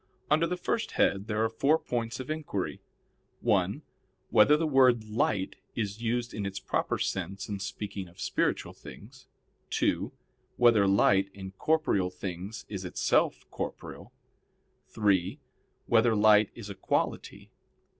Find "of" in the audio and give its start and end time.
2.19-2.31, 8.07-8.19